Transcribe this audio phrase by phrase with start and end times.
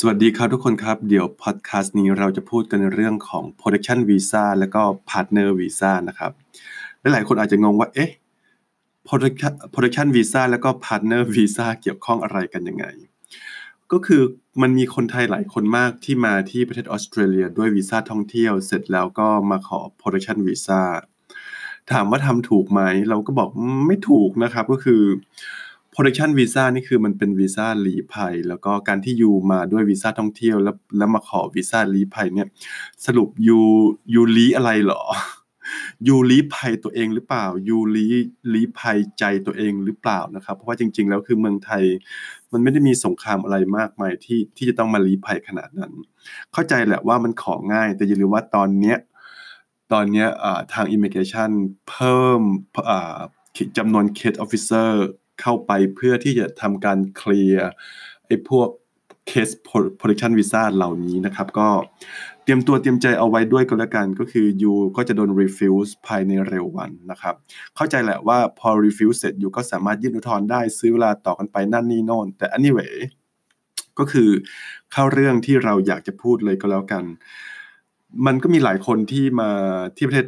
[0.00, 6.32] สวัสดีครับทุกคนครับ เดี๋ยวพอดแคสต์นี้เราจะพูดกันในเรื่องของ Protection Visa แล้วก็ Partner Visa นะครับ
[7.12, 8.10] หลายคนอาจจะงงว่า เอ๊ะ
[9.74, 12.84] Protection Visa แล้วก็ Partner Visa เกี่ยวข้องอะไรกันยังไง
[13.92, 14.22] ก็คือ
[14.62, 20.82] มันมีคนไทยหลายคนมากที่มาที่ประเทศออสเตรเลียด้วยวีซ่าท่องเที่ยว เสร็จแล้วก็มาขอ Protection Visa
[21.92, 23.48] ถามว่าทำถูกไหม เราก็บอก
[23.86, 25.02] ไม่ถูกนะครับก็คือ
[25.94, 32.48] protection visa นี่คือมันเป็นวีซ่าลีภัย แล้วก็การที่ยูมาด้วยวีซ่าท่องเที่ยว แล้วแล้วมาขอวีซ่าลีภัยเนี่ย
[33.06, 33.58] สรุปยู
[34.14, 35.02] ยูลีอะไรหรอ
[36.08, 38.06] ยูลีภัยตัวเองหรือเปล่ายูลี
[38.54, 41.84] ลีภัยใจตัวเองหรือเปล่านะครับ เพราะว่าจริง ๆ แล้วคือเมืองไทย
[42.52, 45.92] มันไม่ได้มีสงครามอะไรมากมายที่ที่จะต้องมาลีภัยขนาดนั้น
[46.52, 48.98] เข้าใจแหละว่ามันของง่าย แต่อย่าลืมว่าตอนเนี้ย
[49.92, 50.28] ตอนเนี้ย
[50.72, 51.50] ทาง Immigration
[51.88, 52.40] เพิ่ม
[53.78, 55.04] จำนวน case officer
[55.40, 57.68] เข้าไปเพื่อที่จะทำการเคลียร์
[58.26, 58.68] ไอ้พวก
[59.28, 59.48] case
[60.00, 61.68] protection visa เหล่านี้นะครับ ก็
[62.42, 67.34] เตรียมตัวเตรียมใจเอาไว้ด้วยก็แล้วกัน ก็คือ you ก็จะโดน refuse ภายในเร็ววันนะครับ
[67.76, 72.94] เข้าใจแหละว่าพอ refuse เสร็จ you ก็สามารถยื่นอุทธรณ์ได้ซื้อเวลาต่อกันไปนั่นนี่โน่นแต่ anyway
[73.98, 74.30] ก็คือ
[74.92, 77.04] เข้าเรื่องที่เราอยากจะพูดเลยก็แล้วกัน
[78.26, 79.50] มันก็มีหลายคนที่มา
[79.96, 80.26] ที่ประเทศ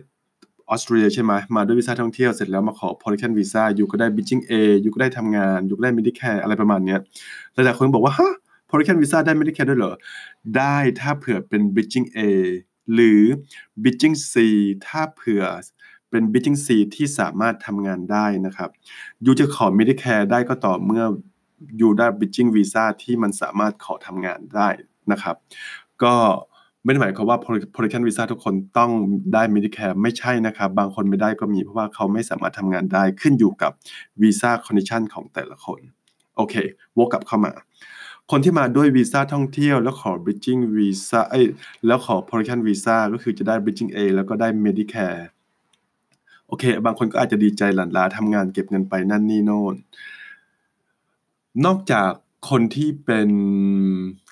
[0.70, 6.96] ออสเตรเลียใช่ไหมมาด้วยวีซ่าท่องเที่ยวเสร็จแล้วมาขอ protection visa อยู่ก็ได้ bridging A อยู่ก็ได้ทำงาน อยู่ก็ได้ medicare อะไรประมาณนี้
[7.54, 8.34] หลายๆคนบอกว่าฮะ
[8.68, 9.94] protection visa ได้ medicare ด้วยเหรอ
[10.56, 12.20] ได้ถ้าเผื่อเป็น bridging A
[12.94, 13.22] หรือ
[13.82, 14.34] bridging C
[14.86, 15.44] ถ้าเผื่อ
[16.10, 18.70] เป็น bridging C ที่สามารถทำงานได้นะครับ
[19.24, 21.04] ยูจะขอ medicare ได้ก็ต่อเมื่อ
[21.80, 24.68] ยูได้ bridging visa ที่มันสามารถขอทำงานได้
[25.12, 25.36] นะครับ
[26.02, 26.14] ก็
[26.86, 27.38] ไม่ได้หมายความว่า
[27.74, 28.90] protection visa ทุกคนต้อง
[29.34, 33.72] ได้ Medicare ไม่ใช่นะครับ บางคนไม่ได้ก็มีเพราะว่าเขาไม่สามารถทำงานได้ขึ้นอยู่กับ
[34.20, 35.80] visa condition ของแต่ละคน
[36.36, 36.54] โอเค
[36.96, 37.52] วกกลับเข้ามา
[38.30, 41.46] คนที่มาด้วยวีซ่าท่องเที่ยวแล้วขอ bridging visa เอ้ย
[41.86, 45.22] แล้วขอ protection visa ก็คือจะได้ bridging A แล้วก็ได้ Medicare
[46.48, 49.74] โอเค บางคนก็อาจจะดีใจหลั่นล้าทำงานเก็บเงินไปนั่นนี่โน่น
[51.64, 52.10] นอกจาก
[52.50, 53.30] คนที่เป็น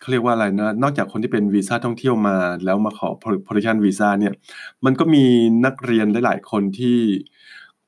[0.00, 3.08] เขาเรียกว่าอะไรนะ นอกจากคนที่เป็นวีซ่าท่องเที่ยวมา แล้วมาขอ
[3.46, 4.34] protection visa เนี่ย
[4.84, 5.24] มันก็มี
[5.64, 6.98] นักเรียนหลาย ๆ คนที่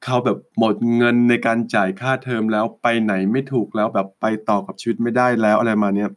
[0.05, 6.11] เขาแบบหมดเงินในการจ่ายค่าเทอมแล้วไปไหนไม่ถูกแล้วแบบไปต่อกับชีวิตไม่ได้แล้วอะไรมาเนี่ย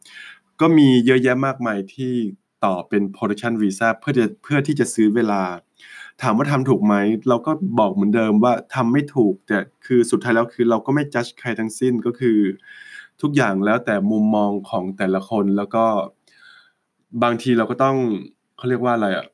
[0.61, 2.13] ก็มีเยอะแยะมากมายที่
[2.65, 5.41] ต่อเป็น protection visa เพื่อจะเพื่อที่จะซื้อเวลา
[6.21, 6.95] ถามว่าทำถูกไหม
[7.29, 12.37] เราก็บอกเหมือนเดิมว่าทำไม่ถูก แต่คือสุดท้ายแล้วคือเราก็ไม่จัดใครทั้งสิ้นก็คือ
[13.21, 15.85] ทุกอย่างแล้วแต่มุมมองของแต่ละคนแล้วก็
[17.23, 17.97] บางทีเราก็ต้อง
[18.57, 19.25] เขาเรียกว่าอะไรอะ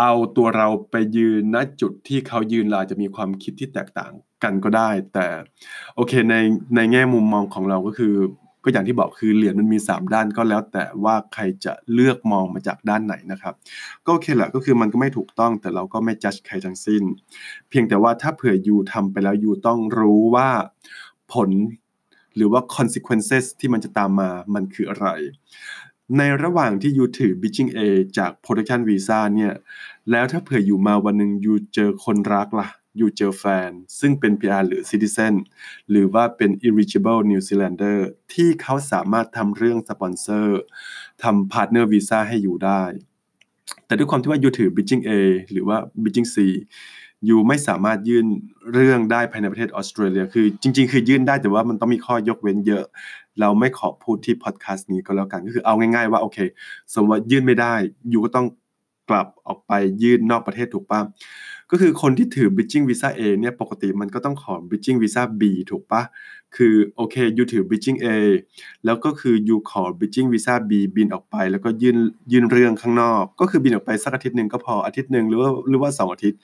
[0.00, 4.12] เอาตัวเราไปยืนณจุดที่เขายืนเราจะมีความคิดที่แตกต่าง
[4.44, 5.26] กันก็ได้ แต่
[5.94, 6.34] โอเคใน
[6.76, 8.14] ในแง่มุมมองของเราก็คือ
[8.64, 13.54] ก็อย่างที่บอกคือเหรียญมันมี 3 ด้านก็แล้ว แต่ว่าใครจะเลือกมองมาจากด้านไหนนะครับ
[14.04, 17.02] ก็โอเคแหละก็คือมันก็ไม่ถูกต้องแต่เราก็ไม่จัดใครทั้งสิ้น
[17.68, 20.48] เพียงแต่ว่าถ้าเผื่อยูทำไปแล้วยูต้องรู้ว่า
[21.32, 21.50] ผล
[22.36, 25.08] หรือว่า consequences ที่มันจะตามมามันคืออะไร
[26.18, 27.80] ในระหว่างที่ยูถือ bridging A
[28.18, 29.54] จาก protection visa เนี่ย
[30.10, 32.68] แล้วถ้าเผื่ออยู่มาวันหนึ่งยูเจอคนรักละ่ะ
[33.00, 35.34] ยูเจอแฟน ซึ่งเป็น PR หรือ citizen
[35.90, 37.98] หรือว่าเป็น eligible New Zealander
[38.32, 40.60] ที่เขาสามารถทำเรื่องสปอนเซอร์
[41.22, 42.82] ทำ partner visa ให้อยู่ได้
[43.86, 45.10] แต่ด้วยความที่ว่ายูถือ bridging A
[45.50, 46.36] หรือว่า bridging C
[47.28, 48.26] ยูไม่สามารถยื่น
[48.72, 52.84] เรื่องได้ภายในประเทศออสเตรเลีย คือจริง ๆ คือยื่นได้แต่ว่ามันต้องมีข้อยกเว้นเยอะ
[53.40, 56.38] เราไม่ขอพูดที่พอดแคสต์นี้ก็แล้วกันก็คือเอาง่ายๆว่าโอเค
[56.92, 57.74] สมมติยื่นไม่ได้
[58.12, 58.46] ยูก็ต้อง
[59.10, 61.00] กลับออกไปยื่นนอกประเทศถูกป่ะ
[61.76, 66.02] ก็คือคนที่ถือ bridging visa A เนี่ยปกติมันก็ต้องขอ bridging visa B ถูกปะ
[66.56, 68.06] คือโอเคยูถือ bridging A
[68.84, 71.98] แล้วก็คือยูขอ bridging visa B บินออกไป แล้วก็ยื่น
[72.32, 76.38] ยื่นเรื่องข้างนอก ก็คือบินออกไปสักอาทิตย์หนึ่งก็พออาทิตย์หนึ่งหรือว่าหรือว่าสองอาทิตย์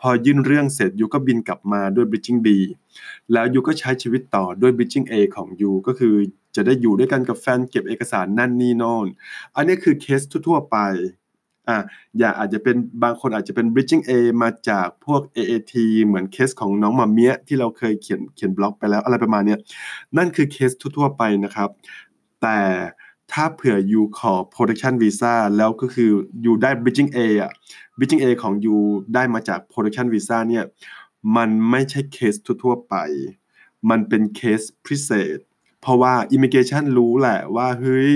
[0.00, 2.48] พอยื่นเรื่องเสร็จยูก็บินกลับมาด้วย bridging B
[3.32, 6.14] แล้วยูก็ใช้ชีวิตต่อด้วย bridging A ของยูก็คือ
[6.56, 9.06] จะได้อยู่ด้วยกันกับแฟนเก็บเอกสารนั่นนี่โน่น
[9.56, 10.78] อันนี้คือเคสทั่วไป
[11.68, 11.78] อะ
[12.18, 14.12] อย่าอาจจะเป็นบางคนอาจจะเป็น bridging A
[14.42, 15.74] มาจากพวก AAT
[16.04, 19.56] เหมือนเคสของน้องมาเมียที่เราเคยเขียนเขียนบล็อกไปแล้วอะไรประมาณนี้
[20.16, 21.68] นั่นคือเคสทั่วๆไปนะครับ
[22.42, 22.58] แต่
[23.32, 26.10] ถ้าเผื่อยูขอ protection visa แล้วก็คือ
[26.44, 27.52] ยูได้ bridging A อะ
[27.96, 28.76] bridging A ของยู
[29.14, 30.64] ได้มาจาก protection visa เนี่ย
[31.36, 32.94] มันไม่ใช่เคสทั่วๆไป
[33.90, 35.38] มันเป็นเคสพิเศษ
[35.80, 38.10] เพราะว่า immigration รู้แหละว่าเฮ้ย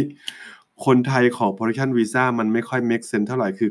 [0.84, 3.70] คนไทยขอ protection visa มันไม่ค่อย make sense เท่าไหร่คือ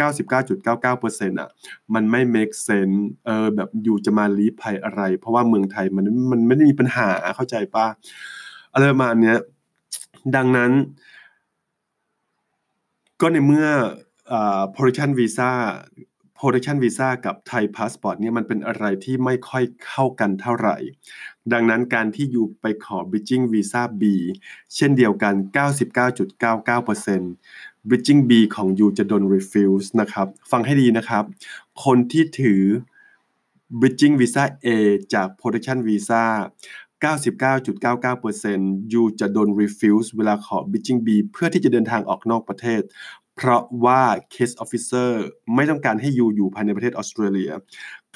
[0.00, 1.50] 99.99%อะ
[1.94, 2.96] มันไม่ make sense
[3.26, 7.86] เออแบบ you จะมาลี้ภัยอะไร เพราะว่าเมืองไทยมันมันไม่ได้มีปัญหาเข้าใจป่ะ
[8.72, 9.38] อะไรประมาณเนี้ย
[10.36, 10.70] ดังนั้น
[13.20, 13.68] ก็ในเมื่อ
[14.74, 15.50] protection visa
[16.38, 20.76] protection visa กับ Thai passport เนี่ยมันเป็นอะไรที่ไม่ค่อยเข้ากันเท่าไหร่
[21.52, 24.02] ดังนั้นการที่ you ไปขอ bridging visa B
[24.74, 25.34] เช่นเดียวกัน
[26.36, 31.24] 99.99% bridging B ของยูจะโดน refuse นะครับ ฟังให้ดีนะครับ
[31.84, 32.62] คนที่ถือ
[33.80, 34.68] bridging visa A
[35.14, 36.24] จาก protection visa
[37.02, 42.82] 99.99%ยูจะโดน refuse เวลาขอ bridging B เพื่อที่จะเดินทางออกนอกประเทศ
[43.44, 44.02] เพราะว่า
[44.34, 45.10] case officer
[45.54, 47.50] ไม่ต้องการให้ยูอยู่ภายในประเทศออสเตรเลีย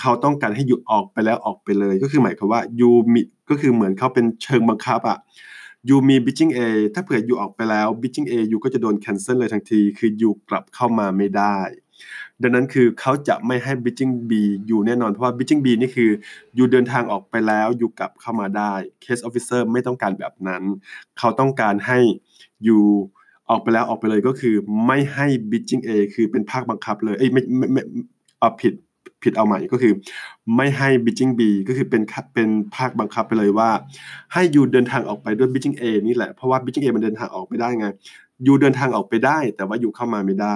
[0.01, 5.19] เขาต้องการให้ยูออกไปแล้วออกไปเลย ก็คือหมายความว่ายูมีก็คือเหมือนเขาเป็นเชิงบังคับอะ
[5.89, 6.61] ยูมี bitching A
[6.95, 11.59] ถ้าเผื่อยูออกไปแล้ว bitching A ยูก็จะโดน cancel เลยทันที คือยูกลับเข้ามาไม่ได้
[12.43, 14.33] ดังนั้นคือเขาจะไม่ให้ bitching B
[14.67, 16.11] อยู่แน่นอนเพราะว่า bitching B นี่คือ
[16.59, 18.73] ยูเดินทางออกไปแล้วยูกลับเข้ามาได้
[19.05, 20.63] case officer ไม่ต้องการแบบนั้น
[21.19, 21.99] เขาต้องการให้
[22.69, 22.79] ยู
[23.51, 24.55] ออกไปแล้วออกไปเลยก็คือ
[24.87, 27.77] ไม่ให้ bitching A คือเป็นภาคบังคับเลยเอ้ยไม่ไม่ไม
[28.41, 28.75] เอาผิด
[29.23, 29.93] ผิดเอาใหม่ก็คือ
[30.57, 32.03] ไม่ให้ bitching B ก็คือเป็น
[32.35, 33.71] เป็นภาคบังคับไปเลยว่า
[34.33, 37.87] ให้ยูเดินทางออกไปด้วย bitching A นี่แหละเพราะว่า bitching A มันเดินทางออกไปได้ไง
[38.47, 40.55] ยูเดินทางออกไปได้ แต่ว่ายูเข้ามาไม่ได้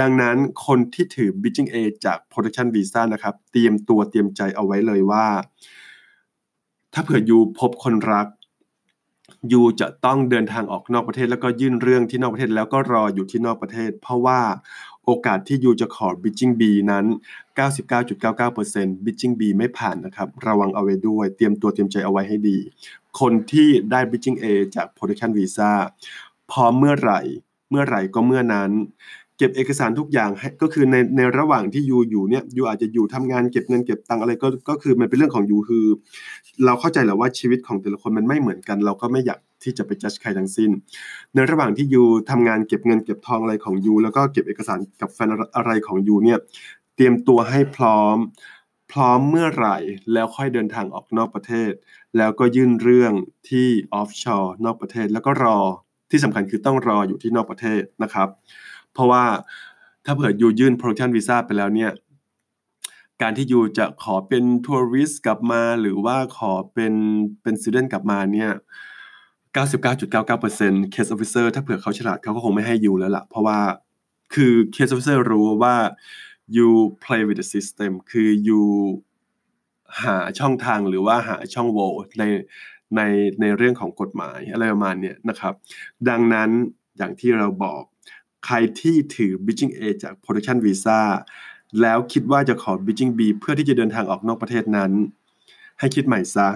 [0.00, 5.26] ดังนั้นคนที่ถือ bitching A จาก protection visa นะครับ เตรียมตัวเตรียมใจเอาไว้เลยว่า
[6.94, 8.26] ถ้าเผื่อยูพบคนรัก
[9.52, 14.40] ยูจะต้องเดินทางออกนอกประเทศแล้วก็ยื่นเรื่องที่นอกประเทศแล้วก็รออยู่ที่นอกประเทศ เพราะว่า
[15.06, 17.04] โอกาสที่ยูจะขอบิจิ i n g B นั้น
[18.24, 22.58] 99.99%บิจิ i n g B ไม่ผ่านนะครับ ระวังเอาไว้ด้วย เตรียมตัวเตรียมใจเอาไว้ให้ดี
[23.20, 25.72] คนที่ได้บิจิ i n g A จาก protection visa
[26.50, 27.20] พร้อมเมื่อไหร่
[27.70, 28.70] เมื่อไหร่ก็เมื่อนั้น
[29.42, 35.84] ก็บเอกสารทุกอย่างให้ก็คือในในระหว่างที่ยูอยู่เนี่ยยูอาจจะอยู่ทำงานเก็บเงินเก็บตังอะไรก็ก็คือมันเป็นเรื่องของยูคือ
[36.64, 40.70] เราเข้าใจแหละว่าชีวิตของแต่ละคนมันไม่เหมือนกัน เราก็ไม่อยากที่จะไปจัดใครทั้งสิ้น
[41.34, 46.38] ในระหว่างที่ you ทำงานเก็บเงินเก็บทองอะไรของ you แล้วก็เก็บเอกสารกับแฟนอะไรของ you เนี่ย
[46.96, 48.16] เตรียมตัวให้พร้อม
[48.92, 49.76] พร้อมเมื่อไหร่
[50.12, 51.72] แล้วค่อยเดินทางออกนอกประเทศ
[52.16, 53.12] แล้วก็ยื่นเรื่อง
[53.48, 55.58] ที่ offshore นอกประเทศ แล้วก็รอ
[56.10, 58.28] ที่สำคัญคือต้องรออยู่ที่นอกประเทศนะครับ
[58.94, 59.24] เพราะว่า
[60.04, 61.92] ถ้าเผื่อ you ยื่น protection visa ไปแล้วเนี่ย
[63.22, 66.94] การที่ you จะขอเป็น tourist กลับมา หรือว่าขอเป็น
[67.42, 68.50] เป็นสตูเดนกลับมาเนี่ย
[69.56, 73.58] 99.99% case officer ถ้าเผื่อเขาฉลาดเขาก็คงไม่ให้ยูแล้วล่ะ เพราะว่า
[74.34, 75.76] คือ case officer รู้ว่า
[76.56, 76.68] you
[77.04, 78.62] play with the system คือ you
[80.02, 82.24] หาช่องทางหรือว่าหาช่องโหว่ใน
[82.96, 83.00] ใน
[83.40, 85.54] ในเรื่องของกฎหมายอะไรประมาณนี้นะครับ
[86.08, 86.50] ดังนั้น
[86.96, 87.82] อย่างที่เราบอก
[88.46, 91.00] ใครที่ถือ bridging A จาก protection visa
[91.80, 94.90] แล้วคิดว่าจะขอ bridging B เพื่อที่จะเดินทางออกนอกประเทศนั้น
[95.78, 96.48] ให้คิดใหม่ซะ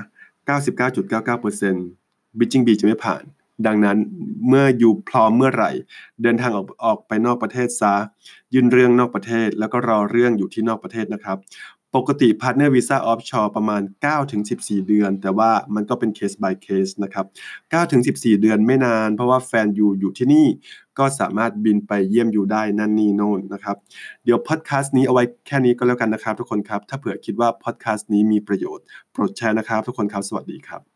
[1.59, 3.23] 99.99% bridging B จะไม่ผ่าน
[3.67, 3.97] ดังนั้น
[4.49, 5.71] เมื่ออยู่พร้อมเมื่อไหร่
[6.23, 7.95] เดินทางออกออกไปนอกประเทศซะ
[8.55, 11.39] ยื่นเรื่องนอกประเทศ แล้วก็รอเรื่องอยู่ที่นอกประเทศนะครับ
[11.97, 13.83] ปกติ Partner Visa Offshore ประมาณ
[14.35, 17.27] 9-14 เดือน แต่ว่ามันก็เป็นเคส by เคสนะครับ
[17.83, 20.47] 9-14 เดือนไม่นาน เพราะว่าแฟนอยู่อยู่ที่นี่
[20.99, 23.77] ก็สามารถบินไปเยี่ยมอยู่ได้นั่นนี่โน่นนะครับ
[24.25, 30.96] เดี๋ยวพอดแคสต์นี้เอาไว้แค่นี้ก็แล้วกันนะครับทุกคนครับ ถ้าเผื่อคิดว่าพอดแคสต์นี้มีประโยชน์โปรดแชร์นะครับทุกคนครับ สวัสดีครับ